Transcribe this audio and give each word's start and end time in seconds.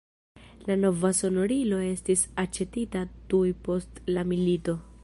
La 0.69 0.77
nova 0.83 1.11
sonorilo 1.17 1.83
estis 1.89 2.25
aĉetita 2.45 3.07
tuj 3.35 3.47
post 3.69 4.05
la 4.17 4.31
milito. 4.35 4.79